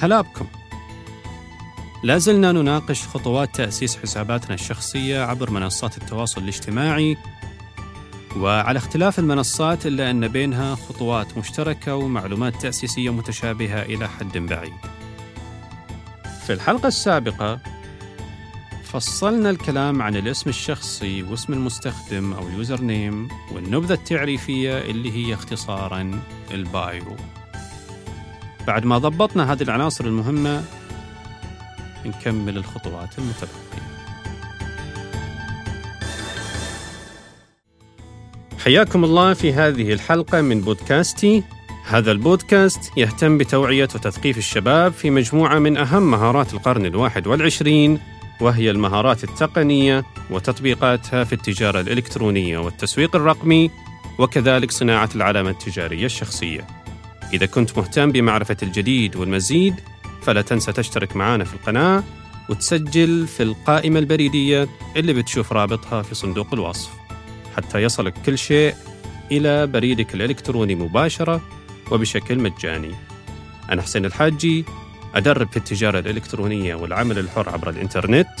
هلا 0.00 0.20
بكم 0.20 0.46
لا 2.02 2.18
زلنا 2.18 2.52
نناقش 2.52 3.06
خطوات 3.06 3.54
تأسيس 3.54 3.96
حساباتنا 3.96 4.54
الشخصية 4.54 5.20
عبر 5.20 5.50
منصات 5.50 5.98
التواصل 5.98 6.42
الاجتماعي 6.42 7.16
وعلى 8.36 8.76
اختلاف 8.76 9.18
المنصات 9.18 9.86
إلا 9.86 10.10
أن 10.10 10.28
بينها 10.28 10.74
خطوات 10.74 11.38
مشتركة 11.38 11.94
ومعلومات 11.94 12.62
تأسيسية 12.62 13.12
متشابهة 13.12 13.82
إلى 13.82 14.08
حد 14.08 14.38
بعيد. 14.38 14.72
في 16.46 16.52
الحلقة 16.52 16.86
السابقة 16.86 17.60
فصلنا 18.84 19.50
الكلام 19.50 20.02
عن 20.02 20.16
الاسم 20.16 20.50
الشخصي 20.50 21.22
واسم 21.22 21.52
المستخدم 21.52 22.32
أو 22.32 22.48
اليوزر 22.48 22.80
نيم 22.80 23.28
والنبذة 23.52 23.92
التعريفية 23.92 24.78
اللي 24.78 25.12
هي 25.12 25.34
اختصارا 25.34 26.20
البايو 26.50 27.16
بعد 28.68 28.84
ما 28.84 28.98
ضبطنا 28.98 29.52
هذه 29.52 29.62
العناصر 29.62 30.04
المهمة 30.04 30.64
نكمل 32.06 32.56
الخطوات 32.56 33.18
المتبقية. 33.18 33.88
حياكم 38.58 39.04
الله 39.04 39.34
في 39.34 39.52
هذه 39.52 39.92
الحلقة 39.92 40.40
من 40.40 40.60
بودكاستي. 40.60 41.42
هذا 41.86 42.12
البودكاست 42.12 42.92
يهتم 42.96 43.38
بتوعية 43.38 43.88
وتثقيف 43.94 44.38
الشباب 44.38 44.92
في 44.92 45.10
مجموعة 45.10 45.58
من 45.58 45.76
أهم 45.76 46.10
مهارات 46.10 46.54
القرن 46.54 46.86
الواحد 46.86 47.26
والعشرين 47.26 48.00
وهي 48.40 48.70
المهارات 48.70 49.24
التقنية 49.24 50.04
وتطبيقاتها 50.30 51.24
في 51.24 51.32
التجارة 51.32 51.80
الإلكترونية 51.80 52.58
والتسويق 52.58 53.16
الرقمي 53.16 53.70
وكذلك 54.18 54.70
صناعة 54.70 55.10
العلامة 55.14 55.50
التجارية 55.50 56.06
الشخصية. 56.06 56.77
إذا 57.32 57.46
كنت 57.46 57.78
مهتم 57.78 58.12
بمعرفة 58.12 58.56
الجديد 58.62 59.16
والمزيد 59.16 59.74
فلا 60.22 60.42
تنسى 60.42 60.72
تشترك 60.72 61.16
معنا 61.16 61.44
في 61.44 61.54
القناة 61.54 62.04
وتسجل 62.48 63.26
في 63.26 63.42
القائمة 63.42 63.98
البريدية 63.98 64.68
اللي 64.96 65.12
بتشوف 65.12 65.52
رابطها 65.52 66.02
في 66.02 66.14
صندوق 66.14 66.54
الوصف. 66.54 66.90
حتى 67.56 67.82
يصلك 67.82 68.14
كل 68.26 68.38
شيء 68.38 68.74
إلى 69.32 69.66
بريدك 69.66 70.14
الإلكتروني 70.14 70.74
مباشرة 70.74 71.42
وبشكل 71.90 72.38
مجاني. 72.38 72.94
أنا 73.72 73.82
حسين 73.82 74.04
الحاجي 74.04 74.64
أدرب 75.14 75.50
في 75.50 75.56
التجارة 75.56 75.98
الإلكترونية 75.98 76.74
والعمل 76.74 77.18
الحر 77.18 77.48
عبر 77.48 77.70
الإنترنت 77.70 78.40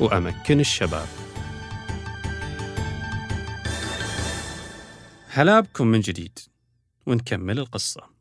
وأمكن 0.00 0.60
الشباب. 0.60 1.06
هلا 5.28 5.60
بكم 5.60 5.86
من 5.86 6.00
جديد 6.00 6.38
ونكمل 7.06 7.58
القصة. 7.58 8.11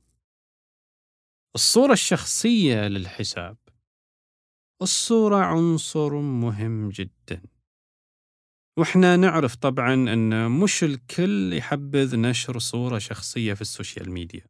الصورة 1.56 1.94
الشخصية 1.94 2.88
للحساب. 2.88 3.58
الصورة 4.82 5.36
عنصر 5.36 6.14
مهم 6.14 6.90
جدا. 6.90 7.42
وإحنا 8.78 9.18
نعرف 9.18 9.56
طبعا 9.56 9.94
أن 9.94 10.52
مش 10.52 10.84
الكل 10.84 11.54
يحبذ 11.54 12.20
نشر 12.20 12.60
صورة 12.60 12.98
شخصية 12.98 13.54
في 13.54 13.62
السوشيال 13.62 14.12
ميديا. 14.12 14.46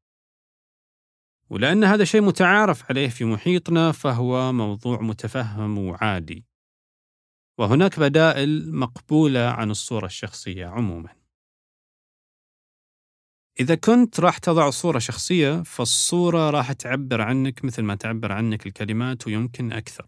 ولأن 1.50 1.84
هذا 1.84 2.04
شيء 2.04 2.22
متعارف 2.22 2.90
عليه 2.90 3.10
في 3.10 3.26
محيطنا 3.26 3.92
فهو 3.92 4.52
موضوع 4.54 5.02
متفهم 5.02 5.78
وعادي. 5.78 6.46
وهناك 7.60 8.00
بدائل 8.00 8.76
مقبولة 8.76 9.40
عن 9.40 9.72
الصورة 9.72 10.06
الشخصية 10.06 10.66
عموما. 10.66 11.21
إذا 13.60 13.76
كنت 13.76 14.20
راح 14.20 14.38
تضع 14.38 14.70
صورة 14.70 15.00
شخصية 15.00 15.64
فالصورة 15.64 16.50
راح 16.50 16.72
تعبر 16.72 17.22
عنك 17.22 17.66
مثل 17.66 17.82
ما 17.84 17.96
تعبر 17.96 18.32
عنك 18.32 18.68
الكلمات 18.68 19.28
ويمكن 19.28 19.72
أكثر 19.72 20.08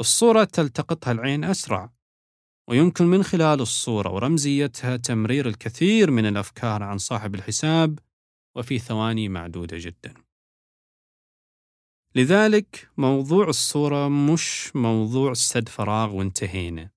الصورة 0.00 0.44
تلتقطها 0.44 1.12
العين 1.12 1.44
أسرع 1.44 1.90
ويمكن 2.68 3.04
من 3.04 3.22
خلال 3.22 3.60
الصورة 3.60 4.10
ورمزيتها 4.12 4.96
تمرير 4.96 5.48
الكثير 5.48 6.10
من 6.10 6.26
الأفكار 6.26 6.82
عن 6.82 6.98
صاحب 6.98 7.34
الحساب 7.34 7.98
وفي 8.56 8.78
ثواني 8.78 9.28
معدودة 9.28 9.76
جدا. 9.80 10.14
لذلك 12.14 12.90
موضوع 12.96 13.48
الصورة 13.48 14.08
مش 14.08 14.76
موضوع 14.76 15.34
سد 15.34 15.68
فراغ 15.68 16.14
وانتهينا، 16.14 16.90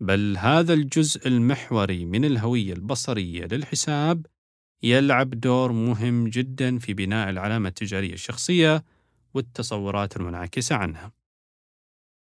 بل 0.00 0.36
هذا 0.36 0.74
الجزء 0.74 1.28
المحوري 1.28 2.04
من 2.04 2.24
الهوية 2.24 2.72
البصرية 2.72 3.44
للحساب 3.44 4.26
يلعب 4.82 5.30
دور 5.30 5.72
مهم 5.72 6.28
جدا 6.28 6.78
في 6.78 6.94
بناء 6.94 7.30
العلامة 7.30 7.68
التجارية 7.68 8.12
الشخصية 8.12 8.84
والتصورات 9.34 10.16
المنعكسة 10.16 10.76
عنها. 10.76 11.12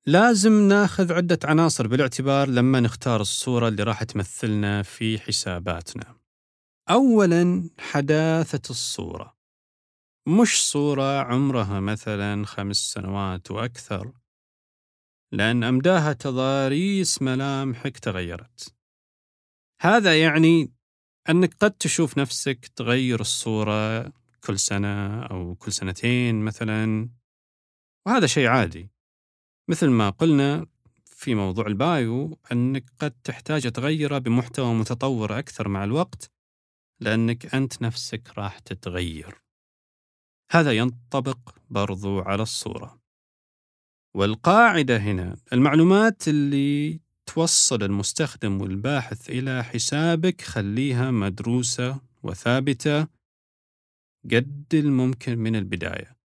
لازم 0.06 0.68
ناخذ 0.68 1.14
عدة 1.14 1.40
عناصر 1.44 1.88
بالاعتبار 1.88 2.50
لما 2.50 2.80
نختار 2.80 3.22
الصورة 3.22 3.68
اللي 3.68 3.84
راح 3.84 4.04
تمثلنا 4.04 4.84
في 4.84 5.20
حساباتنا. 5.20 6.22
أولاً 6.90 7.70
حداثة 7.80 8.70
الصورة 8.70 9.36
مش 10.28 10.70
صورة 10.72 11.22
عمرها 11.22 11.80
مثلاً 11.80 12.46
خمس 12.46 12.78
سنوات 12.78 13.52
وأكثر 13.52 14.12
لأن 15.32 15.64
أمداها 15.64 16.14
تضاريس 16.14 17.22
ملامحك 17.22 17.98
تغيرت 18.00 18.76
هذا 19.82 20.22
يعني 20.22 20.74
أنك 21.30 21.54
قد 21.54 21.72
تشوف 21.72 22.18
نفسك 22.18 22.68
تغير 22.68 23.22
الصورة 23.22 24.14
كل 24.44 24.60
سنة 24.60 25.24
أو 25.24 25.56
كل 25.56 25.72
سنتين 25.72 26.46
مثلاً 26.46 27.10
وهذا 28.08 28.28
شيء 28.28 28.48
عادي. 28.48 28.90
مثل 29.70 29.90
ما 29.90 30.10
قلنا 30.10 30.66
في 31.06 31.36
موضوع 31.36 31.68
البايو 31.68 32.40
أنك 32.52 32.86
قد 33.00 33.12
تحتاج 33.12 33.72
تغيره 33.72 34.18
بمحتوى 34.18 34.74
متطور 34.74 35.40
أكثر 35.40 35.68
مع 35.68 35.84
الوقت 35.84 36.32
لأنك 37.00 37.56
أنت 37.56 37.82
نفسك 37.82 38.38
راح 38.38 38.60
تتغير. 38.60 39.42
هذا 40.52 40.72
ينطبق 40.72 41.56
برضو 41.70 42.20
على 42.20 42.44
الصورة. 42.44 43.02
والقاعدة 44.16 44.98
هنا 44.98 45.38
المعلومات 45.54 46.28
اللي 46.28 47.00
توصل 47.26 47.84
المستخدم 47.84 48.62
والباحث 48.62 49.30
إلى 49.30 49.64
حسابك 49.64 50.42
خليها 50.42 51.12
مدروسة 51.12 52.02
وثابتة. 52.24 53.08
قد 54.32 54.66
الممكن 54.74 55.38
من 55.38 55.56
البداية. 55.56 56.18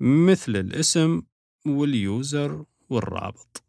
مثل 0.00 0.56
الاسم 0.56 1.22
واليوزر 1.66 2.64
والرابط. 2.88 3.64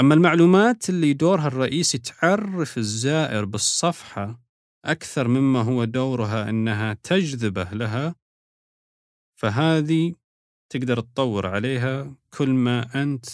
أما 0.00 0.14
المعلومات 0.14 0.90
اللي 0.90 1.12
دورها 1.12 1.46
الرئيسي 1.46 1.98
تعرف 1.98 2.78
الزائر 2.78 3.44
بالصفحة 3.44 4.40
أكثر 4.84 5.28
مما 5.28 5.62
هو 5.62 5.84
دورها 5.84 6.50
أنها 6.50 6.94
تجذبه 6.94 7.64
لها 7.64 8.14
فهذه 9.40 10.14
تقدر 10.72 11.00
تطور 11.00 11.46
عليها 11.46 12.14
كل 12.38 12.48
ما 12.48 13.02
أنت 13.02 13.26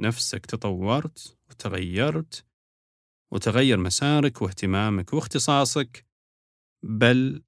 نفسك 0.00 0.46
تطورت 0.46 1.38
وتغيرت 1.50 2.46
وتغير 3.32 3.78
مسارك 3.78 4.42
واهتمامك 4.42 5.12
واختصاصك 5.12 6.06
بل 6.82 7.42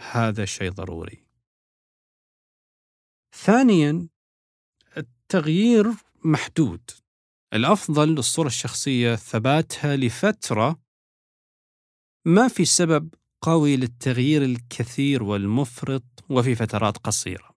هذا 0.00 0.44
شيء 0.44 0.70
ضروري. 0.70 1.26
ثانيا 3.34 4.08
التغيير 4.96 5.86
محدود 6.24 6.90
الأفضل 7.52 8.08
للصورة 8.08 8.46
الشخصية 8.46 9.14
ثباتها 9.14 9.96
لفترة 9.96 10.82
ما 12.26 12.48
في 12.48 12.64
سبب 12.64 13.14
قوي 13.42 13.76
للتغيير 13.76 14.42
الكثير 14.42 15.22
والمفرط 15.22 16.24
وفي 16.30 16.54
فترات 16.54 16.98
قصيرة. 16.98 17.53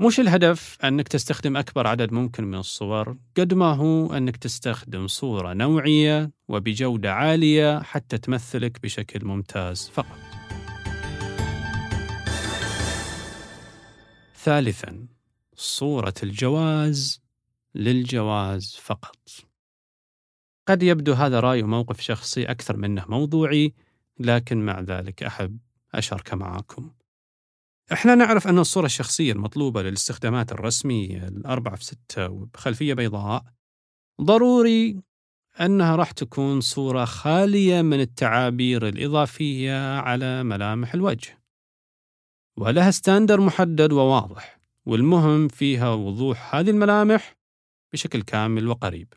مش 0.00 0.20
الهدف 0.20 0.78
أنك 0.84 1.08
تستخدم 1.08 1.56
أكبر 1.56 1.86
عدد 1.86 2.12
ممكن 2.12 2.44
من 2.44 2.54
الصور 2.54 3.16
قد 3.36 3.54
ما 3.54 3.72
هو 3.72 4.12
أنك 4.16 4.36
تستخدم 4.36 5.06
صورة 5.06 5.52
نوعية 5.52 6.30
وبجودة 6.48 7.12
عالية 7.12 7.82
حتى 7.82 8.18
تمثلك 8.18 8.82
بشكل 8.82 9.24
ممتاز 9.24 9.90
فقط. 9.94 10.18
ثالثا 14.36 15.06
صورة 15.54 16.14
الجواز 16.22 17.22
للجواز 17.74 18.78
فقط. 18.82 19.28
قد 20.68 20.82
يبدو 20.82 21.12
هذا 21.12 21.40
رأي 21.40 21.62
وموقف 21.62 22.00
شخصي 22.00 22.44
أكثر 22.44 22.76
منه 22.76 23.04
موضوعي 23.08 23.74
لكن 24.20 24.66
مع 24.66 24.80
ذلك 24.80 25.22
أحب 25.22 25.58
أشاركه 25.94 26.36
معاكم 26.36 26.90
إحنا 27.92 28.14
نعرف 28.14 28.48
أن 28.48 28.58
الصورة 28.58 28.86
الشخصية 28.86 29.32
المطلوبة 29.32 29.82
للاستخدامات 29.82 30.52
الرسمية 30.52 31.28
الأربعة 31.28 31.76
في 31.76 31.84
ستة 31.84 32.28
وبخلفية 32.28 32.94
بيضاء 32.94 33.44
ضروري 34.22 35.02
أنها 35.60 35.96
راح 35.96 36.10
تكون 36.10 36.60
صورة 36.60 37.04
خالية 37.04 37.82
من 37.82 38.00
التعابير 38.00 38.88
الإضافية 38.88 39.98
على 39.98 40.42
ملامح 40.42 40.94
الوجه. 40.94 41.42
ولها 42.56 42.90
ستاندر 42.90 43.40
محدد 43.40 43.92
وواضح 43.92 44.60
والمهم 44.86 45.48
فيها 45.48 45.90
وضوح 45.90 46.54
هذه 46.54 46.70
الملامح 46.70 47.36
بشكل 47.92 48.22
كامل 48.22 48.68
وقريب. 48.68 49.14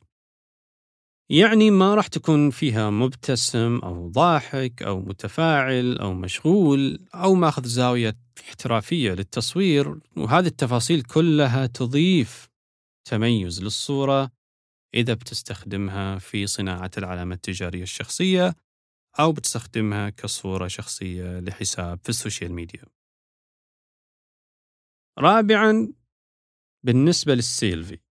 يعني 1.31 1.72
ما 1.72 1.95
راح 1.95 2.07
تكون 2.07 2.50
فيها 2.50 2.89
مبتسم 2.89 3.80
أو 3.83 4.10
ضاحك 4.10 4.83
أو 4.83 5.00
متفاعل 5.00 5.98
أو 5.98 6.13
مشغول 6.13 7.07
أو 7.13 7.33
ماخذ 7.33 7.66
زاوية 7.66 8.18
احترافية 8.39 9.12
للتصوير 9.12 10.00
وهذه 10.18 10.48
التفاصيل 10.48 11.01
كلها 11.01 11.66
تضيف 11.66 12.50
تميز 13.10 13.63
للصورة 13.63 14.31
إذا 14.94 15.13
بتستخدمها 15.13 16.19
في 16.19 16.48
صناعة 16.48 16.92
العلامة 16.98 17.36
التجارية 17.36 17.83
الشخصية 17.83 18.56
أو 19.19 19.31
بتستخدمها 19.31 20.10
كصورة 20.10 20.68
شخصية 20.68 21.39
لحساب 21.39 22.00
في 22.04 22.10
السوشيال 22.10 22.54
ميديا. 22.54 22.83
رابعا 25.19 25.94
بالنسبة 26.86 27.36
للسيلفي 27.36 28.11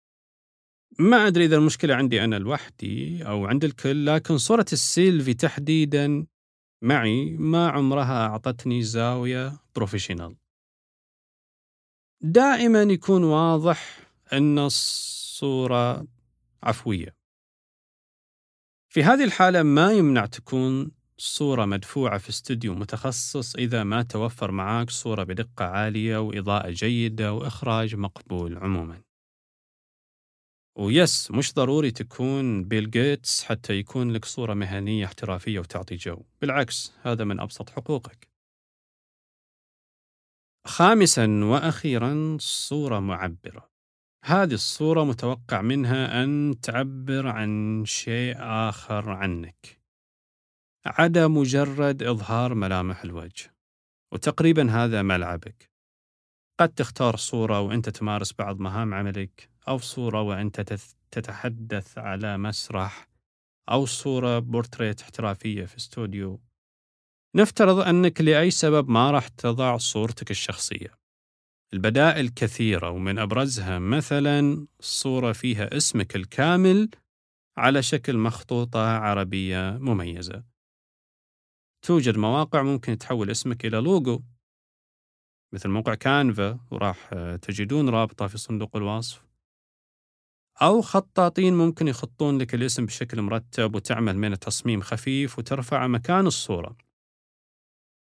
ما 0.99 1.27
أدري 1.27 1.45
إذا 1.45 1.57
المشكلة 1.57 1.95
عندي 1.95 2.25
أنا 2.25 2.37
لوحدي 2.37 3.27
أو 3.27 3.47
عند 3.47 3.65
الكل 3.65 4.07
لكن 4.07 4.39
صورة 4.39 4.67
السيلفي 4.73 5.35
تحديدا 5.35 6.27
معي 6.83 7.37
ما 7.37 7.69
عمرها 7.69 8.27
أعطتني 8.27 8.83
زاوية 8.83 9.53
professional 9.77 10.37
دائما 12.21 12.83
يكون 12.83 13.25
واضح 13.25 13.99
أن 14.33 14.59
الصورة 14.59 16.07
عفوية. 16.63 17.17
في 18.89 19.03
هذه 19.05 19.25
الحالة 19.25 19.63
ما 19.63 19.93
يمنع 19.93 20.27
تكون 20.27 20.91
صورة 21.19 21.65
مدفوعة 21.65 22.19
في 22.19 22.29
استوديو 22.29 22.75
متخصص 22.75 23.57
إذا 23.57 23.85
ما 23.85 24.03
توفر 24.03 24.51
معاك 24.51 24.91
صورة 24.91 25.23
بدقة 25.23 25.65
عالية 25.65 26.19
وإضاءة 26.19 26.71
جيدة 26.71 27.33
وإخراج 27.33 27.95
مقبول 27.95 28.59
عموما. 28.59 29.06
ويس 30.77 31.31
مش 31.31 31.55
ضروري 31.55 31.91
تكون 31.91 32.65
بيل 32.65 32.91
جيتس 32.91 33.45
حتى 33.45 33.73
يكون 33.73 34.11
لك 34.11 34.25
صورة 34.25 34.55
مهنية 34.55 35.05
احترافية 35.05 35.59
وتعطي 35.59 35.97
جو. 35.97 36.23
بالعكس 36.41 36.93
هذا 37.03 37.25
من 37.25 37.41
أبسط 37.41 37.71
حقوقك. 37.71 38.29
خامسا 40.67 41.41
وأخيرا 41.45 42.37
صورة 42.41 43.01
معبرة. 43.01 43.71
هذه 44.25 44.55
الصورة 44.55 45.05
متوقع 45.05 45.63
منها 45.63 46.25
أن 46.25 46.55
تعبر 46.63 47.27
عن 47.27 47.83
شيء 47.87 48.35
آخر 48.39 49.11
عنك. 49.11 49.81
عدا 50.87 51.29
مجرد 51.29 52.03
إظهار 52.03 52.55
ملامح 52.55 53.03
الوجه. 53.03 53.55
وتقريبا 54.13 54.71
هذا 54.71 55.03
ملعبك. 55.03 55.71
قد 56.61 56.69
تختار 56.69 57.17
صورة 57.17 57.61
وأنت 57.61 57.89
تمارس 57.89 58.33
بعض 58.33 58.61
مهام 58.61 58.95
عملك. 58.95 59.56
أو 59.69 59.79
صورة 59.79 60.23
وأنت 60.23 60.61
تتحدث 61.11 61.99
على 61.99 62.39
مسرح 62.39 63.09
أو 63.71 63.87
صورة 63.87 64.39
بورتريت 64.39 65.01
احترافية 65.01 65.65
في 65.65 65.77
استوديو. 65.77 66.41
نفترض 67.35 67.79
أنك 67.79 68.21
لأي 68.21 68.51
سبب 68.51 68.89
ما 68.89 69.11
راح 69.11 69.29
تضع 69.29 69.77
صورتك 69.77 70.31
الشخصية. 70.31 70.99
البدائل 71.73 72.29
كثيرة 72.29 72.91
ومن 72.91 73.19
أبرزها 73.19 73.79
مثلا 73.79 74.67
صورة 74.81 75.33
فيها 75.33 75.77
اسمك 75.77 76.17
الكامل 76.17 76.91
على 77.57 77.83
شكل 77.83 78.19
مخطوطة 78.19 78.87
عربية 78.87 79.79
مميزة. 79.81 80.45
توجد 81.83 82.17
مواقع 82.19 82.63
ممكن 82.63 82.99
تحول 82.99 83.31
اسمك 83.31 83.67
إلى 83.67 83.77
لوجو. 83.77 84.23
مثل 85.53 85.69
موقع 85.69 85.95
كانفا 85.95 86.61
وراح 86.71 87.11
تجدون 87.43 87.89
رابطة 87.89 88.27
في 88.27 88.39
صندوق 88.39 88.77
الوصف. 88.77 89.26
أو 90.63 90.83
خطاطين 90.83 91.55
ممكن 91.55 91.89
يخطون 91.89 92.39
لك 92.39 92.55
الاسم 92.55 92.87
بشكل 92.87 93.23
مرتب 93.23 93.75
وتعمل 93.75 94.19
منه 94.19 94.37
تصميم 94.37 94.81
خفيف 94.81 95.39
وترفعه 95.39 95.87
مكان 95.87 96.27
الصورة. 96.27 96.77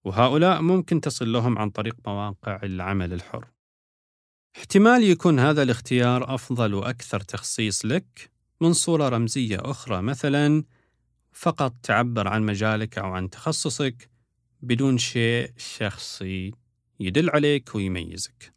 وهؤلاء 0.03 0.61
ممكن 0.61 1.01
تصل 1.01 1.31
لهم 1.31 1.57
عن 1.57 1.69
طريق 1.69 1.95
مواقع 2.07 2.59
العمل 2.63 3.13
الحر. 3.13 3.47
احتمال 4.57 5.03
يكون 5.03 5.39
هذا 5.39 5.63
الاختيار 5.63 6.35
أفضل 6.35 6.73
وأكثر 6.73 7.19
تخصيص 7.19 7.85
لك 7.85 8.31
من 8.61 8.73
صورة 8.73 9.09
رمزية 9.09 9.57
أخرى 9.61 10.01
مثلا 10.01 10.63
فقط 11.31 11.73
تعبر 11.83 12.27
عن 12.27 12.43
مجالك 12.43 12.97
أو 12.97 13.11
عن 13.11 13.29
تخصصك 13.29 14.09
بدون 14.61 14.97
شيء 14.97 15.51
شخصي 15.57 16.51
يدل 16.99 17.29
عليك 17.29 17.75
ويميزك. 17.75 18.56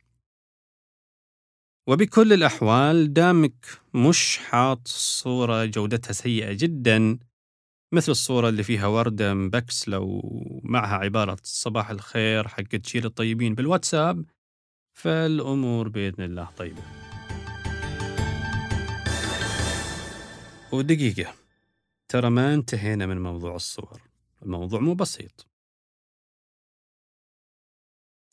وبكل 1.87 2.33
الأحوال 2.33 3.13
دامك 3.13 3.67
مش 3.95 4.39
حاط 4.39 4.89
صورة 4.89 5.65
جودتها 5.65 6.13
سيئة 6.13 6.53
جدا 6.53 7.19
مثل 7.93 8.13
الصورة 8.13 8.49
اللي 8.49 8.63
فيها 8.63 8.87
وردة 8.87 9.35
مبكسلة 9.35 9.99
ومعها 10.01 10.97
عبارة 10.97 11.37
صباح 11.43 11.91
الخير 11.91 12.49
حق 12.49 12.63
تشيل 12.63 13.07
الطيبين 13.07 13.55
بالواتساب 13.55 14.25
فالأمور 14.93 15.89
بإذن 15.89 16.25
الله 16.25 16.49
طيبة. 16.57 16.83
ودقيقة 20.73 21.35
ترى 22.09 22.31
ما 22.31 22.55
انتهينا 22.55 23.07
من 23.07 23.23
موضوع 23.23 23.57
الصور. 23.57 24.01
الموضوع 24.43 24.81
مو 24.81 24.95
بسيط. 24.95 25.50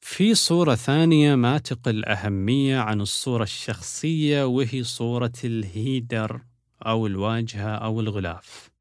في 0.09 0.36
صورة 0.36 0.75
ثانية 0.75 1.36
ما 1.36 1.57
تقل 1.57 2.06
أهمية 2.06 2.80
عن 2.80 3.01
الصورة 3.01 3.44
الشخصية 3.44 4.45
وهي 4.45 4.83
صورة 4.83 5.33
الهيدر 5.44 6.42
أو 6.86 7.07
الواجهة 7.07 7.75
أو 7.75 8.00
الغلاف. 8.00 8.71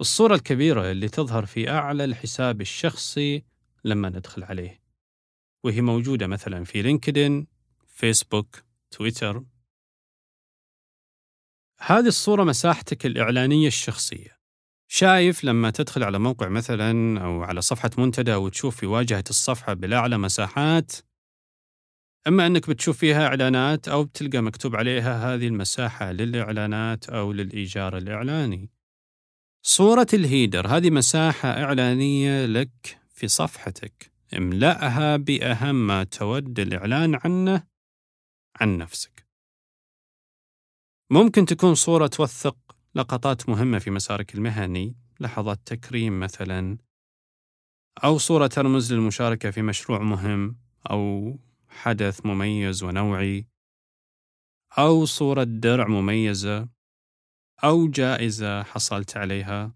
الصورة 0.00 0.34
الكبيرة 0.34 0.90
اللي 0.90 1.08
تظهر 1.08 1.46
في 1.46 1.70
أعلى 1.70 2.04
الحساب 2.04 2.60
الشخصي 2.60 3.44
لما 3.84 4.08
ندخل 4.08 4.44
عليه. 4.44 4.82
وهي 5.64 5.80
موجودة 5.80 6.26
مثلا 6.26 6.64
في 6.64 6.82
لينكدين، 6.82 7.46
فيسبوك، 7.86 8.62
تويتر. 8.90 9.44
هذه 11.78 12.06
الصورة 12.06 12.44
مساحتك 12.44 13.06
الإعلانية 13.06 13.66
الشخصية. 13.66 14.37
شايف 14.90 15.44
لما 15.44 15.70
تدخل 15.70 16.02
على 16.02 16.18
موقع 16.18 16.48
مثلا 16.48 17.20
أو 17.24 17.42
على 17.42 17.60
صفحة 17.60 17.90
منتدى 17.98 18.34
وتشوف 18.34 18.76
في 18.76 18.86
واجهة 18.86 19.24
الصفحة 19.30 19.74
بالأعلى 19.74 20.18
مساحات 20.18 20.92
أما 22.26 22.46
أنك 22.46 22.70
بتشوف 22.70 22.98
فيها 22.98 23.26
إعلانات 23.26 23.88
أو 23.88 24.04
بتلقى 24.04 24.40
مكتوب 24.40 24.76
عليها 24.76 25.34
هذه 25.34 25.46
المساحة 25.46 26.12
للإعلانات 26.12 27.08
أو 27.08 27.32
للإيجار 27.32 27.96
الإعلاني. 27.96 28.70
صورة 29.62 30.06
الهيدر 30.14 30.66
هذه 30.66 30.90
مساحة 30.90 31.48
إعلانية 31.48 32.46
لك 32.46 33.00
في 33.10 33.28
صفحتك 33.28 34.12
املأها 34.36 35.16
بأهم 35.16 35.86
ما 35.86 36.04
تود 36.04 36.60
الإعلان 36.60 37.18
عنه 37.24 37.62
عن 38.60 38.78
نفسك. 38.78 39.26
ممكن 41.10 41.44
تكون 41.44 41.74
صورة 41.74 42.06
توثق 42.06 42.56
لقطات 42.98 43.48
مهمة 43.48 43.78
في 43.78 43.90
مسارك 43.90 44.34
المهني. 44.34 44.96
لحظات 45.20 45.60
تكريم 45.66 46.20
مثلا. 46.20 46.78
أو 48.04 48.18
صورة 48.18 48.46
ترمز 48.46 48.92
للمشاركة 48.92 49.50
في 49.50 49.62
مشروع 49.62 49.98
مهم. 50.02 50.56
أو 50.90 51.38
حدث 51.68 52.26
مميز 52.26 52.82
ونوعي. 52.82 53.46
أو 54.78 55.04
صورة 55.04 55.42
درع 55.44 55.86
مميزة. 55.88 56.68
أو 57.64 57.88
جائزة 57.88 58.62
حصلت 58.62 59.16
عليها. 59.16 59.74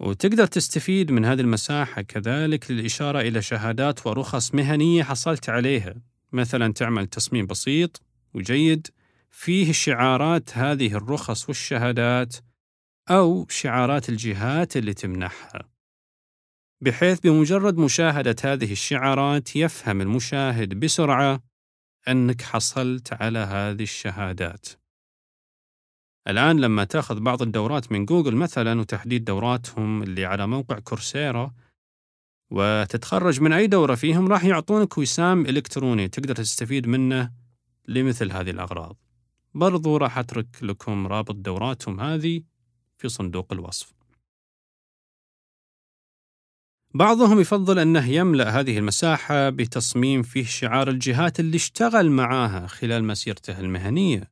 وتقدر 0.00 0.46
تستفيد 0.46 1.10
من 1.10 1.24
هذه 1.24 1.40
المساحة. 1.40 2.02
كذلك 2.02 2.70
للإشارة 2.70 3.20
إلى 3.20 3.42
شهادات 3.42 4.06
ورخص 4.06 4.54
مهنية 4.54 5.02
حصلت 5.02 5.48
عليها. 5.48 5.94
مثلا 6.32 6.72
تعمل 6.72 7.06
تصميم 7.06 7.46
بسيط 7.46 8.02
وجيد. 8.34 8.86
فيه 9.32 9.72
شعارات 9.72 10.58
هذه 10.58 10.94
الرخص 10.94 11.48
والشهادات 11.48 12.36
أو 13.10 13.46
شعارات 13.48 14.08
الجهات 14.08 14.76
اللي 14.76 14.94
تمنحها. 14.94 15.68
بحيث 16.80 17.20
بمجرد 17.20 17.78
مشاهدة 17.78 18.36
هذه 18.44 18.72
الشعارات 18.72 19.56
يفهم 19.56 20.00
المشاهد 20.00 20.80
بسرعة 20.80 21.40
أنك 22.08 22.42
حصلت 22.42 23.12
على 23.12 23.38
هذه 23.38 23.82
الشهادات. 23.82 24.68
الآن 26.28 26.60
لما 26.60 26.84
تأخذ 26.84 27.20
بعض 27.20 27.42
الدورات 27.42 27.92
من 27.92 28.04
جوجل 28.04 28.36
مثلا 28.36 28.80
وتحديد 28.80 29.24
دوراتهم 29.24 30.02
اللي 30.02 30.24
على 30.24 30.46
موقع 30.46 30.78
كورسيرا 30.78 31.54
وتتخرج 32.50 33.40
من 33.40 33.52
أي 33.52 33.66
دورة 33.66 33.94
فيهم 33.94 34.28
راح 34.28 34.44
يعطونك 34.44 34.98
وسام 34.98 35.46
إلكتروني 35.46 36.08
تقدر 36.08 36.34
تستفيد 36.34 36.86
منه 36.86 37.32
لمثل 37.88 38.32
هذه 38.32 38.50
الأغراض. 38.50 38.96
برضو 39.54 39.96
راح 39.96 40.18
أترك 40.18 40.46
لكم 40.62 41.06
رابط 41.06 41.34
دوراتهم 41.34 42.00
هذه 42.00 42.42
في 42.98 43.08
صندوق 43.08 43.52
الوصف 43.52 43.92
بعضهم 46.94 47.40
يفضل 47.40 47.78
أنه 47.78 48.08
يملأ 48.08 48.60
هذه 48.60 48.78
المساحة 48.78 49.50
بتصميم 49.50 50.22
فيه 50.22 50.44
شعار 50.44 50.88
الجهات 50.88 51.40
اللي 51.40 51.56
اشتغل 51.56 52.10
معاها 52.10 52.66
خلال 52.66 53.04
مسيرته 53.04 53.60
المهنية 53.60 54.30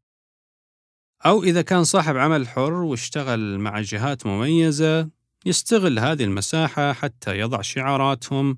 أو 1.26 1.42
إذا 1.42 1.62
كان 1.62 1.84
صاحب 1.84 2.16
عمل 2.16 2.48
حر 2.48 2.72
واشتغل 2.72 3.58
مع 3.58 3.80
جهات 3.80 4.26
مميزة 4.26 5.10
يستغل 5.46 5.98
هذه 5.98 6.24
المساحة 6.24 6.92
حتى 6.92 7.38
يضع 7.38 7.60
شعاراتهم 7.60 8.56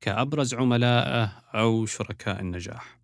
كأبرز 0.00 0.54
عملائه 0.54 1.24
أو 1.54 1.86
شركاء 1.86 2.40
النجاح. 2.40 2.95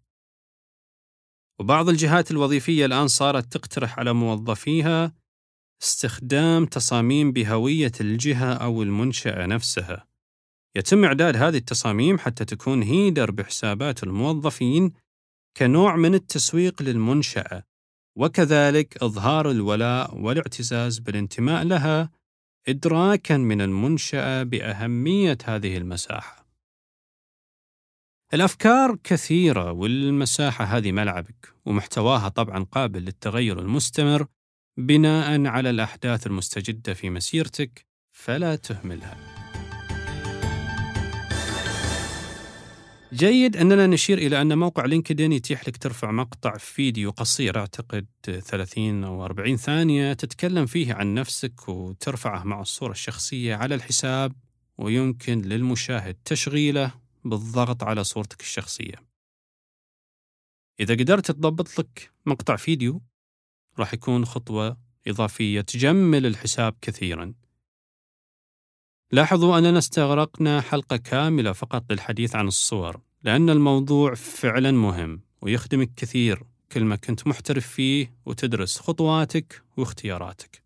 وبعض 1.60 1.88
الجهات 1.88 2.30
الوظيفية 2.30 2.86
الآن 2.86 3.08
صارت 3.08 3.52
تقترح 3.52 3.98
على 3.98 4.12
موظفيها 4.12 5.12
استخدام 5.82 6.66
تصاميم 6.66 7.32
بهوية 7.32 7.92
الجهة 8.00 8.52
أو 8.54 8.82
المنشأة 8.82 9.46
نفسها. 9.46 10.06
يتم 10.76 11.04
إعداد 11.04 11.36
هذه 11.36 11.56
التصاميم 11.56 12.18
حتى 12.18 12.44
تكون 12.44 12.82
هيدر 12.82 13.30
بحسابات 13.30 14.02
الموظفين 14.02 14.92
كنوع 15.56 15.96
من 15.96 16.14
التسويق 16.14 16.82
للمنشأة، 16.82 17.62
وكذلك 18.18 19.02
إظهار 19.02 19.50
الولاء 19.50 20.18
والاعتزاز 20.18 20.98
بالانتماء 20.98 21.64
لها 21.64 22.10
إدراكًا 22.68 23.36
من 23.36 23.60
المنشأة 23.60 24.42
بأهمية 24.42 25.38
هذه 25.44 25.76
المساحة. 25.76 26.41
الأفكار 28.34 28.96
كثيرة 29.04 29.72
والمساحة 29.72 30.64
هذه 30.64 30.92
ملعبك 30.92 31.54
ومحتواها 31.64 32.28
طبعًا 32.28 32.64
قابل 32.64 33.02
للتغير 33.02 33.58
المستمر 33.58 34.26
بناءً 34.76 35.46
على 35.46 35.70
الأحداث 35.70 36.26
المستجدة 36.26 36.94
في 36.94 37.10
مسيرتك 37.10 37.86
فلا 38.12 38.56
تهملها. 38.56 39.16
جيد 43.12 43.56
أننا 43.56 43.86
نشير 43.86 44.18
إلى 44.18 44.40
أن 44.40 44.58
موقع 44.58 44.84
لينكدين 44.84 45.32
يتيح 45.32 45.68
لك 45.68 45.76
ترفع 45.76 46.10
مقطع 46.10 46.56
فيديو 46.56 47.10
قصير 47.10 47.58
أعتقد 47.58 48.06
30 48.22 49.04
أو 49.04 49.24
40 49.24 49.56
ثانية 49.56 50.12
تتكلم 50.12 50.66
فيه 50.66 50.94
عن 50.94 51.14
نفسك 51.14 51.68
وترفعه 51.68 52.44
مع 52.44 52.60
الصورة 52.60 52.92
الشخصية 52.92 53.54
على 53.54 53.74
الحساب 53.74 54.32
ويمكن 54.78 55.42
للمشاهد 55.42 56.16
تشغيله 56.24 57.01
بالضغط 57.24 57.82
على 57.82 58.04
صورتك 58.04 58.40
الشخصية. 58.40 58.94
إذا 60.80 60.94
قدرت 60.94 61.30
تضبط 61.30 61.78
لك 61.78 62.12
مقطع 62.26 62.56
فيديو 62.56 63.02
راح 63.78 63.94
يكون 63.94 64.24
خطوة 64.24 64.76
إضافية 65.06 65.60
تجمل 65.60 66.26
الحساب 66.26 66.76
كثيرا. 66.80 67.34
لاحظوا 69.12 69.58
أننا 69.58 69.78
استغرقنا 69.78 70.60
حلقة 70.60 70.96
كاملة 70.96 71.52
فقط 71.52 71.92
للحديث 71.92 72.36
عن 72.36 72.48
الصور 72.48 73.00
لأن 73.22 73.50
الموضوع 73.50 74.14
فعلا 74.14 74.70
مهم 74.70 75.20
ويخدمك 75.40 75.94
كثير 75.96 76.42
كل 76.72 76.84
ما 76.84 76.96
كنت 76.96 77.26
محترف 77.26 77.66
فيه 77.66 78.14
وتدرس 78.26 78.78
خطواتك 78.78 79.62
واختياراتك 79.76 80.61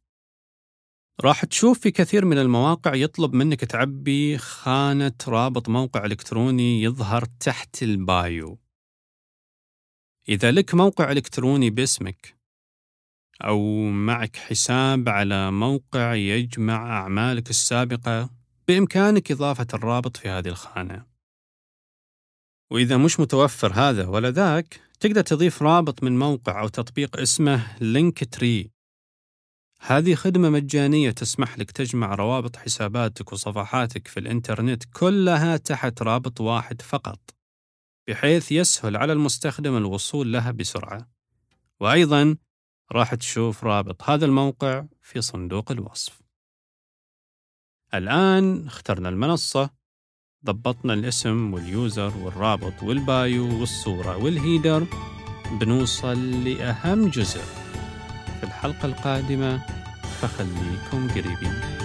راح 1.20 1.44
تشوف 1.44 1.80
في 1.80 1.90
كثير 1.90 2.24
من 2.24 2.38
المواقع 2.38 2.94
يطلب 2.94 3.34
منك 3.34 3.60
تعبي 3.60 4.38
خانة 4.38 5.12
رابط 5.28 5.68
موقع 5.68 6.04
إلكتروني 6.04 6.82
يظهر 6.82 7.24
تحت 7.40 7.82
ال 7.82 7.97
bio. 7.97 8.58
إذا 10.28 10.50
لك 10.50 10.74
موقع 10.74 11.12
إلكتروني 11.12 11.70
باسمك 11.70 12.36
أو 13.44 13.82
معك 13.82 14.36
حساب 14.36 15.08
على 15.08 15.50
موقع 15.50 16.14
يجمع 16.14 16.98
أعمالك 16.98 17.50
السابقة 17.50 18.30
بإمكانك 18.68 19.32
إضافة 19.32 19.66
الرابط 19.74 20.16
في 20.16 20.28
هذه 20.28 20.48
الخانة. 20.48 21.06
وإذا 22.70 22.96
مش 22.96 23.20
متوفر 23.20 23.72
هذا 23.72 24.06
ولا 24.06 24.30
ذاك 24.30 24.80
تقدر 25.00 25.22
تضيف 25.22 25.62
رابط 25.62 26.02
من 26.02 26.18
موقع 26.18 26.62
أو 26.62 26.68
تطبيق 26.68 27.20
اسمه 27.20 27.76
Linktree 27.80 28.75
هذه 29.80 30.14
خدمة 30.14 30.50
مجانية 30.50 31.10
تسمح 31.10 31.58
لك 31.58 31.70
تجمع 31.70 32.14
روابط 32.14 32.56
حساباتك 32.56 33.32
وصفحاتك 33.32 34.08
في 34.08 34.20
الإنترنت 34.20 34.84
كلها 34.84 35.56
تحت 35.56 36.02
رابط 36.02 36.40
واحد 36.40 36.82
فقط 36.82 37.36
بحيث 38.08 38.52
يسهل 38.52 38.96
على 38.96 39.12
المستخدم 39.12 39.76
الوصول 39.76 40.32
لها 40.32 40.50
بسرعة. 40.50 41.08
وأيضا 41.80 42.36
راح 42.92 43.14
تشوف 43.14 43.64
رابط 43.64 44.02
هذا 44.02 44.24
الموقع 44.24 44.84
في 45.02 45.20
صندوق 45.20 45.72
الوصف. 45.72 46.22
الآن 47.94 48.66
اخترنا 48.66 49.08
المنصة 49.08 49.70
ضبطنا 50.44 50.94
الاسم 50.94 51.54
واليوزر 51.54 52.16
والرابط 52.16 52.82
والبايو 52.82 53.60
والصورة 53.60 54.16
والهيدر 54.16 54.86
بنوصل 55.60 56.44
لأهم 56.44 57.08
جزء. 57.08 57.65
في 58.40 58.44
الحلقة 58.44 58.86
القادمة 58.86 59.60
فخليكم 60.20 61.08
قريبين. 61.10 61.75